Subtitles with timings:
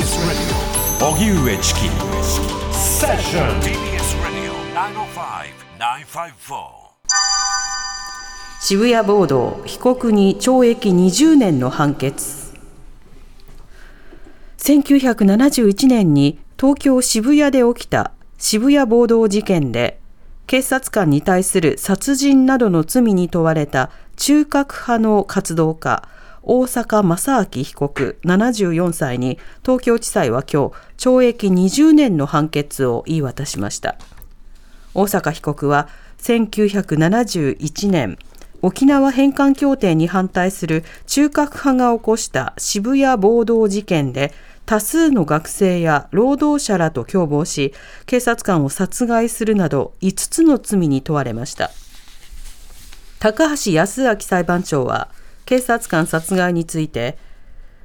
[0.00, 1.80] TBS ラディオ荻上チキ
[2.72, 4.54] セッション TBS ラディオ
[5.76, 6.80] 905-954
[8.62, 12.54] 渋谷暴動被告に懲役20年の判決。
[14.56, 20.00] 1971年に東京渋谷で起きた渋谷暴動事件で
[20.46, 26.08] 警察官に対する殺人などの罪に問われた中核派の活動家
[26.42, 33.96] 大阪正明被告74歳に東京地裁は今日懲役20年の判決を言い渡しました。
[34.94, 38.18] 大阪被告は1971年
[38.62, 44.32] 沖縄返還協定に反対する中核派が起こした渋谷暴動事件で
[44.66, 47.72] 多数の学生や労働者らと共謀し
[48.06, 51.70] 警察官を殺害するなど5つの罪に問われました。
[53.18, 55.10] 高橋康明裁判長は
[55.50, 57.18] 警察官殺害について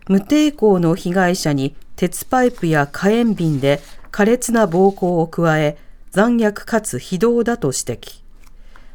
[0.08, 5.76] 無抵抗の被害者に鉄パイプや火炎瓶で苛烈な暴行を加え
[6.12, 8.22] 残虐かつ非道だと指摘。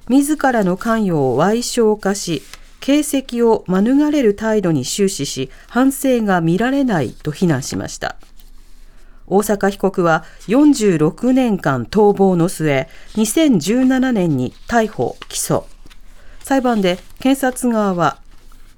[0.09, 2.43] 自らの関与を賠償化し
[2.79, 3.01] 形
[3.41, 8.15] 跡を免れる態度に終始し反省が見られないと非難しました。
[9.27, 15.65] 大阪被告は46年間逃亡の末2017年に逮捕・起訴。
[16.45, 18.20] 裁判で検察側は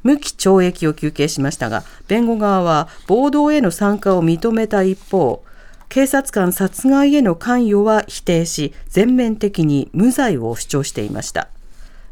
[0.03, 5.45] 無期懲役を求刑しましたが弁護側は暴動への参加を認めた一方
[5.89, 11.49] 警察官殺害への関与は否定し全面的に無罪を主張していました。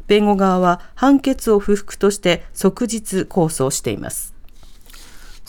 [0.05, 4.30] 弁護側は判決を不服として即日控訴しています。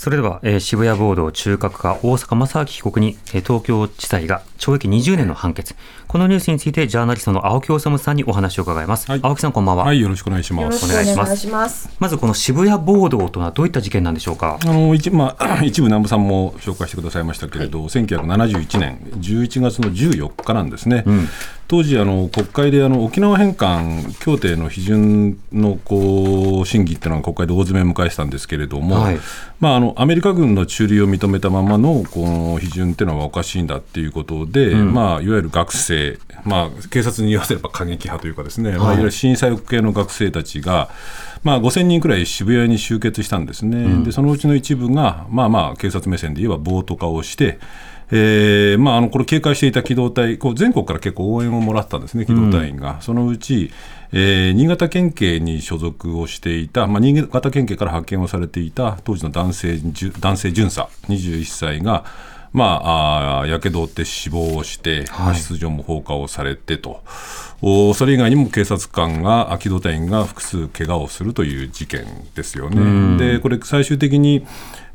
[0.03, 5.77] それでは、えー、渋谷暴動中核派大阪正明被告に、えー、東京地裁が懲役20年の判決。
[6.09, 9.09] このニュースについてジャーナリストの青木治さんにお話を伺います。
[9.09, 9.85] はい、青木さんこんばんは。
[9.85, 10.85] はい、よろしくお願いします。
[10.85, 11.47] お願いします。
[11.47, 14.59] ますまずこの渋谷暴動とはどういった事件なんでしょうか？
[14.61, 21.05] あの一まあ 一部南部さんも紹介してくださいましたけれど、はい、1971年11月の14日なんですね。
[21.07, 21.29] うん、
[21.73, 29.19] 当時あの国会であの沖縄返還協定の批准のこう審議っていうのが国会で大詰めを迎えてたんですけれども、はい、
[29.59, 38.79] まああのアメリカ軍の駐留を認めたままのこの批准っていうのはおかしいんだっていうことで、うん、まあいわゆる学生、まあ警察に言わせれば過激派というかですね、はい。
[38.79, 40.91] まあ、いわゆる震災系の学生たちが
[41.43, 47.59] まあ、5000人くらい渋谷に集結したんですね、うん、でそのうちの一部が、まあまあ、警察目線で言えば暴徒化をして、
[48.15, 52.97] えーまあ、あのこれ、警戒していた機動隊、こう全国から結構応援をもらったんですね、機動隊員が。
[52.97, 53.71] うん、そのうち、
[54.13, 59.81] えー、新潟県警に所属をしていた、まあ、新潟県警から派遣をされていた当時の男性
[60.21, 62.05] 男性巡査、21歳が、
[62.53, 67.03] まあ、やけどを負って死亡をして、はい、出場も放火をされてと。
[67.95, 73.17] それ以外にも警察官が、機動隊員が複数怪我をするという事件ですよね。
[73.17, 74.45] で、これ最終的に、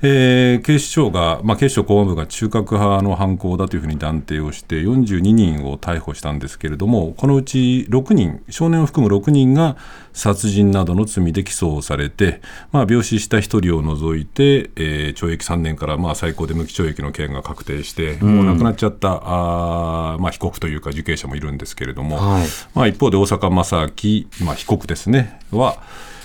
[0.01, 9.75] えー、警視庁が、まあ、警視庁公安部が中核派の犯行だというふうに断定をして、42人を逮捕したんですけれども、このうち6人、少年を含む6人が
[10.13, 12.41] 殺人などの罪で起訴されて、
[12.71, 25.81] まあ、病死した1人を除いて、えー、懲役3年からまあ最高で無期懲役の刑が確定して、もう亡くなっちゃったあ、まあ、被告というか受刑者もいるんですけれども、はい、まあ、一方で大阪正明、まあ、被告ですね、は、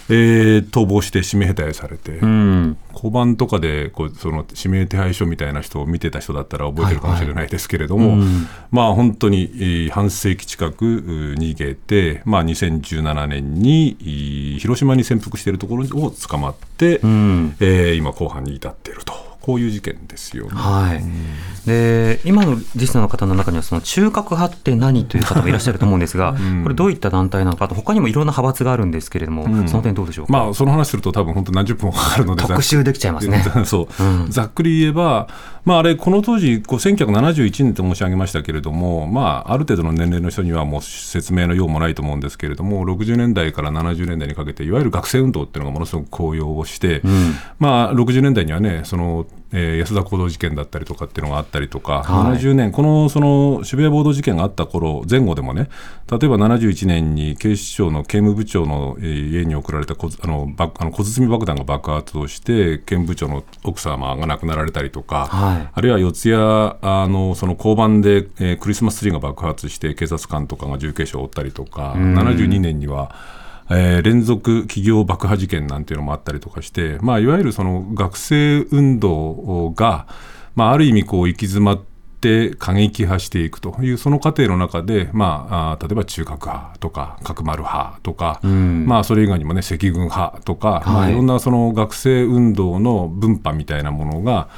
[0.08, 19.21] えー、逃亡して指名手配されて、うん、交番とかでこうその指名手配書みたいな人を見てた人だったら覚えてるかもしれないですけれども、はいはいうん、まあ、本当に、えー、半世紀近く逃げて、まあ、2017年に広島に潜伏しているところを捕まって、うん、えー、今、後半に至っていると。
[19.42, 20.50] こういう事件ですよね。
[20.52, 21.02] はい、
[21.66, 30.32] で今のリスナーの方の中にはその中核派って何という方もいらっしゃると思うんですが、 うん、これどういった団体なのかと他にもいろんな派閥があるんですけれども、うん、その点どうでしょうか？
[30.32, 33.44] まあその話すると多分本当何十分かかるので特集できちゃいますね。
[33.64, 35.28] そう、うん、ざっくり言えば、
[35.64, 47.02] まああれこの当時こう1971年と申し上げましたけれども、まあある程度の年齢の人にはもう説明のようもないと思うんですけれども、60年代から70年代にかけていわゆる学生運動っていうのがものすごく高揚をして、
[47.58, 55.68] まあ60年代にはねそのえー、安田講堂事件だったりとかっていうのがあったりとか、はい、70年、このその渋谷暴動事件があった頃前後でもね、
[56.10, 73.14] 例えば71年に警視庁の刑務部長の家に送られた小あのあの小包爆弾が爆発をして、刑務部長の奥様が亡くなられたりとか、はい、あるいは四谷あのその交番で、えー、クリスマスツリーが爆発して、警察官とかが重軽傷を負ったりとか、72年には、
[73.70, 80.06] えー、連続企業爆破事件なんていうのもあったりとかして、まあ、いわゆるその学生運動が、
[80.54, 81.82] まあ、ある意味こう行き詰まっ
[82.20, 90.84] て過激派していくというその過程の中で、まあ、あ例えば中核派とか角丸派とか、うん、まあ、それ以外にもね赤軍派とか、はい。
[90.86, 94.48] まあ、いろんなその学生運動の分派みたいなものが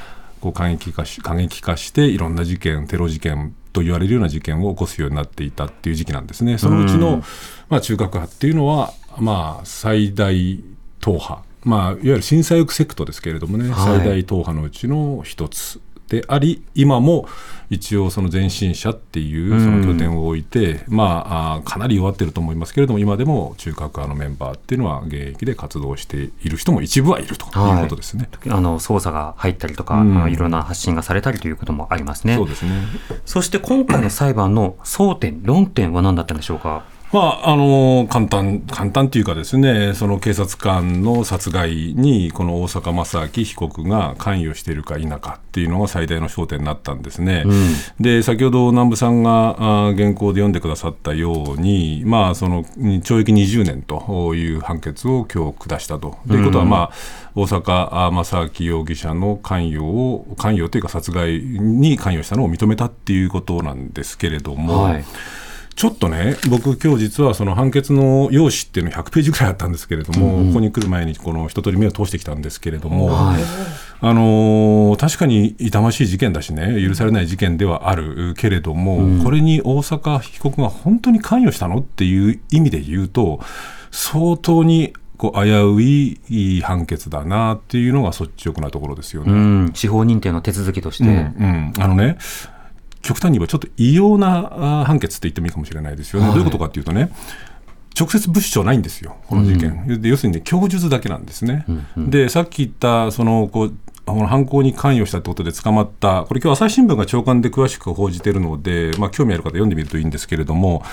[0.41, 6.57] こう過激化し過激化していろんな事件テロ事件と言われるような事件を起こすようになっていたっていう時期なんですね。
[6.57, 7.21] そのうちの、
[7.67, 10.63] まあ、中核派っていうのは、まあ、最大
[11.01, 17.27] 党派、まあ、いわゆる震災右セクトですけれどもね、はい、最大党派のうちの一つであり今も
[17.71, 32.35] 一応その前進者っていうその拠点を置いて、うん、まあかなり弱ってると思いますけれども今でも中核派のメンバーっていうのは現役で活動している人も一部はいるということですね、はい、あの捜査が入ったりとか、うん、いろんな発信がされたりということもありますね。
[32.35, 32.83] そうですね。
[33.25, 36.83] そして今回の裁判の争点論点は何だったんでしょうか？
[37.15, 47.43] まあ、あの簡単簡単というかですねその警察官の殺害にこの大坂正明被告が関与しているか否かっていうのが最大の焦点になったんですね。
[47.45, 49.55] うん、で先ほど南部さんが
[49.95, 56.17] 原稿で読んでくださったように、まあ、その懲役20年という判決を今日下したと。
[56.27, 56.91] ということは、まあ、
[57.33, 64.83] 大坂正明容疑者の関与を関与というか殺害に関与したのを認めたっていうことなんですけれども。
[64.83, 65.05] はい
[65.75, 73.41] ちょっとね、僕、今日実はその判決の用紙っていうの100ページぐらいあったんですけれども、うん、ここに来る前にこの一通り目を通してきたんですけれども、はい、
[73.99, 83.41] あのー、確かに痛ましい事件だしね、許されない事件ではあるけれども、うん、これに大阪被告が本当に関与したのっていう意味で言うと、
[83.91, 89.71] 相当にこう危うい判決だなっていうのが率直なところですよね。
[89.73, 92.17] 司法認定の手続きとして、うんうん、あのね
[93.05, 96.27] 極端に言えばちょっと異様な判決って言ってもいいかもしれないですよね。
[96.27, 97.11] はい、どういうことかっていうとね、
[97.97, 99.85] 直接物証ないんですよ、この事件。
[99.87, 101.65] うん、で要するに、ね、供述だけなんですね。
[101.69, 103.73] うんうん、で、さっき言ったそのこう
[104.05, 110.83] 犯行に関与したということで捕まった、これ、今日朝日新聞が長官で詳しく報じているので、まあ、興味ある方、読んでみるといいんですけれども、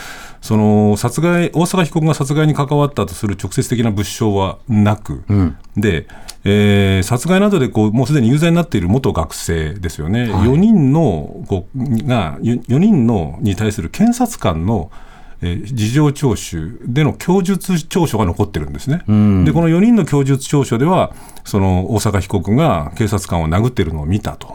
[0.41, 6.07] その殺害大阪被告が殺害に関わったとする直接的な物証はなく、うん、で
[6.45, 14.91] えー、殺害などでこうもうすでに有罪になっている元学生ですよね、はい、4人のこうが4人のに対する検察官の
[15.43, 19.03] えー、事情聴取での供述調書が残ってるんですね。
[19.09, 21.13] うん、で、この4人の供述調書では、
[21.45, 24.49] その大阪被告が警察官を殴ってるのを見たと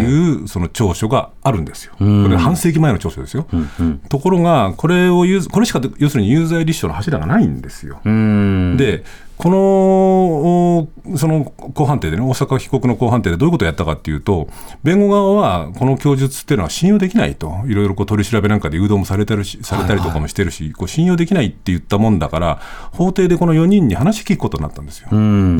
[0.00, 1.94] いう、その調書があるんですよ。
[1.96, 3.46] これ、半世紀前の調書ですよ。
[3.52, 8.00] うんうん、ところが、これをこれしか要するに有罪立証の柱がないんですよ。
[8.04, 9.04] で、
[9.42, 14.48] このその公判定でね、大阪被告の公判定でどういうことをやったかっていうと、
[14.84, 22.60] 弁護側はこの供述っていうのは信用できないと、いろいろこう取り調べなんかで誘導もされたりされたりとかもしてるし、はいはい、こう信用できないって言ったもんだから、
[22.92, 25.08] 法廷でこの4人に話聞くことになったんですよ。
[25.08, 25.16] で、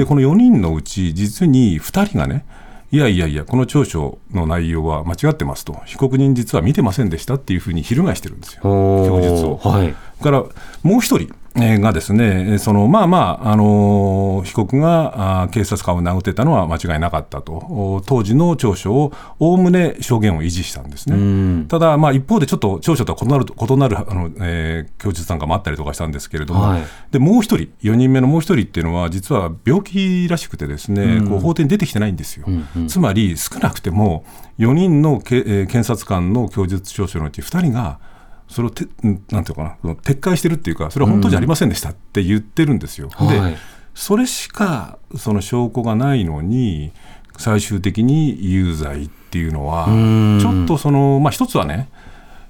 [0.06, 2.44] この4人のうち、実に2人がね、
[2.92, 9.56] いやいやいや、この調書の内容は間違ってますと、被告人実は見てませんでしたっていうふうに翻してるんですよ、供述を。
[9.56, 10.44] はい、から
[10.84, 21.66] もう一人がですね、そのまあまあ、あの被告が警察官を殴ってたのは間違いなかったと、当時の調書をおおむね証言を維持したんですね。
[21.68, 32.44] ただ、まあ、一方でちょっと調書とは異なる異なるあの、えー、供述なんかもあったりとかしたんですけれども、はい、でもう一人、4人目のもう一人っていうのは、実は病気らしくて、ですね、こう法廷に出てきてないんですよ。
[32.46, 34.24] うんうん、つまり、少なくても
[34.58, 37.98] 4人のけ、えー、検察官の供述調書のうち2人が、
[38.52, 38.86] それをて
[39.30, 43.10] なんていうかな撤回してるっていうかそれは本当じゃありませんでしたって言ってるんですよ。
[43.20, 43.56] うん、で、はい、
[43.94, 46.92] それしかその証拠がないのに
[47.38, 49.86] 最終的に有罪っていうのは
[50.40, 51.88] ちょっとそのまあ一つはね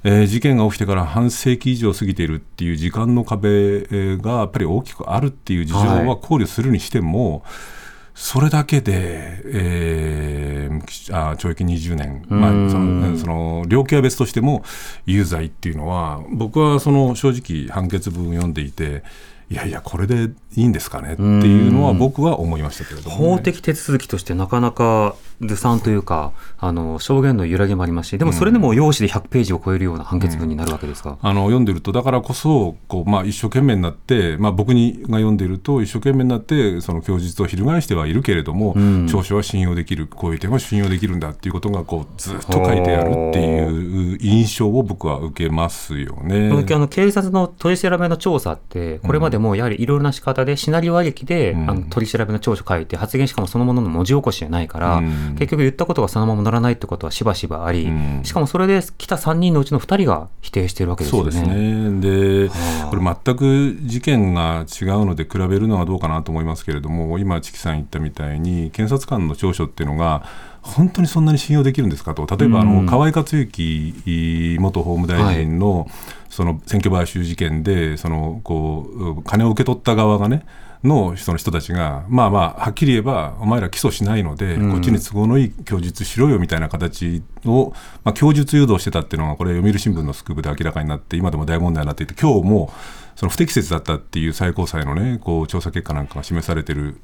[0.04, 3.82] えー、事件が起きてから半世紀以上過ぎているっていう時間の壁
[4.18, 7.81] がやっぱり大きくあるっていう事情は考慮するにしても、はい
[8.14, 14.62] それだけで、えー、あ懲役20年、まあ、そのその量刑は別としても
[15.06, 19.02] 有罪っていうのは僕はその正直判決文を読んでいて
[19.50, 46.50] いやいやこれでいいんですかねっていうのは僕は思いましたけれども、ね、法的手続きとしてなかなかずさんというか、あの証言の揺らぎもありますし、でもそれでも用紙で100ページを超えるような判決文になるわけですか、うん、あの読んでると、だからこそこう、まあ、一生懸命になって、まあ、僕にが読んでると、一生懸命になって、その供述を翻してはいるけれども、うん、調書は信用できる、こういう点は信用できるんだっていうことがこうずっと書いてあるっていう印象を僕は受けますよね。
[46.50, 55.02] あの警察の取り調べの調査って、これまでもやはりいろいろな仕方で、シナリオありきで、うん、あの取り調べの調書書いて、発言しかもそのものの文字起こしじゃないから、
[55.34, 61.30] 結局言ったことがそのまま乗らないってことはしばしばあり、うん、しかもそれで来た3人のうちの2人が否定しているわけですよね。
[61.30, 62.00] そうですね。
[62.00, 62.50] で
[62.90, 70.24] これ全く事件が違うので比べるのはどうかなと思いますけれども今、チキさん言ったみたいに検察官の調書っていうのが
[70.62, 72.26] 本当にそんなに信用できるんですかと。
[72.26, 75.88] 例えばあの、河井克行元法務大臣の、
[76.32, 80.46] その選挙買収事件でそのこう金を受け取った側がね
[80.84, 87.72] のその人たちが、まあまあ、はっきり言えば、お前ら起訴しないので、こっちに都合のいい供述しろよみたいな形を、
[88.04, 92.72] まあ、供述誘導してたっていうのが、これ、読売新聞のスクープで明らかになって、今でも大問題になっていて、今日も
[93.14, 97.00] その不適切だったっていう最高裁のね、こう調査結果なんかが示されてる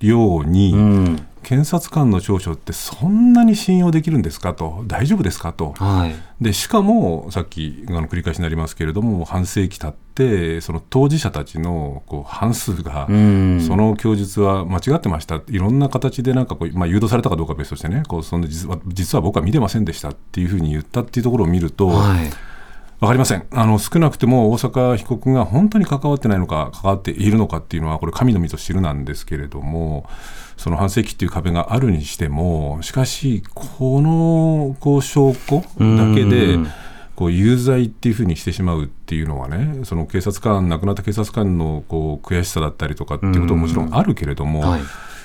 [0.00, 22.30] ように、うん、検察官の調書ってそんなに信用できるんですかと、大丈夫ですかと、はい、でしかもさっきあの繰り返しになりますけれども、半世紀経って、その当事者たちのこう半数が、その供述は間違ってました、いろんな形でなんかこう、まあ、誘導されたかどうかは別としてね、こうその実は実は僕は見てませんでしたっていうふうに言ったっていうところを見ると、はい
[23.00, 23.46] 分かりません。
[23.50, 30.08] あの少なくても大阪被告が本当に関わってないのか関わっているのかっていうのはこれ神のみぞ知るなんですけれども
[30.56, 36.58] その半世紀っていう壁があるにしてもしかしこのこう証拠だけで
[37.14, 44.80] こう有罪っていうふうにしてしまうっていうのはねその警察官亡くなった警察官のこう悔しさだったりとかっていうことももちろんあるけれども、はい、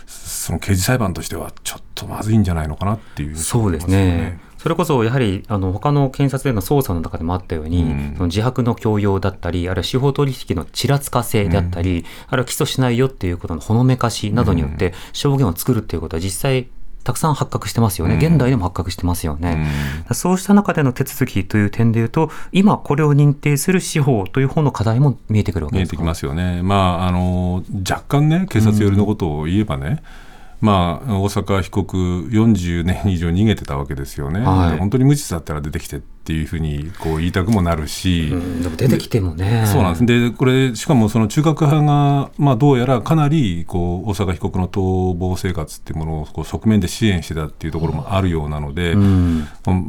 [0.05, 4.39] その刑事裁判としてはちょっとまずいんじゃないのかなっていう、そうですね。
[4.63, 16.69] それこそやはりあの他の検察での捜査の中でもあったように、うん、その自白の強要だったり、あるいは司法取引のちらつかせだったり、うん、あるいは起訴しないよっていうことのほのめかしなどによって証言を作るっていうことは実際
[17.03, 19.67] たくさん発覚してますよね、現代でも発覚してますよね、
[20.07, 25.97] うん、そうした中での手続きという点でいうと、今、これを認定する司法という方の課題も見えてくるわけですか？
[25.97, 30.32] 見えてきますよね、まあ、あの若干ね、警察寄りのことを言えばね、うん
[30.63, 39.65] まあ、大阪被告40年以上逃げてたわけですよね、はい、本当に無実だったら出てきてっていうふうにこう言いたくもなるし、うん、でも出てきてもね。
[39.67, 40.05] そうなんです。
[40.05, 49.47] でこれしかもその中核派が、まあ、どうやらかなりこう大阪被告の逃亡生活っていうものをこう側面で支援してたっていうところもあるようなので、うん、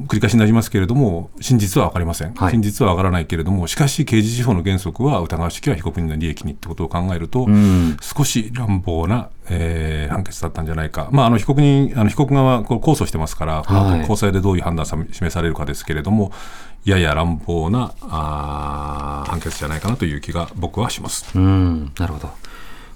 [0.09, 16.33] 繰り返しになりますけれども真実は分かりません、はい、真実は分からないけれどもしかし刑事司法の原則は疑わしきは被告人の利益にってことを考えると、うん、少し乱暴なえー、判決だったんじゃないか、まあ、あの被告人あの被告側控訴してますから、はい、高裁でどういう判断が示されるかですけれども、も
[16.85, 21.27] やや乱暴なあ判決じゃないかなという気が僕はします。
[21.35, 22.31] うんなるほど。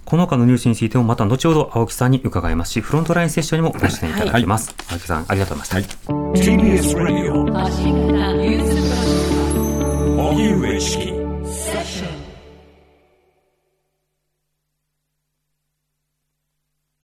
[0.09, 7.45] この他のニュースについてもまた後ほど青木さんに伺いますしフロントラインセッションにもご出演いただきます、はい、青木さんありがとうございました、はい、TBS ラジオ
[10.31, 11.18] 荻上チ